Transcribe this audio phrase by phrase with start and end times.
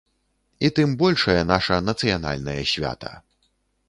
[0.69, 3.13] І тым большае наша нацыянальнае свята.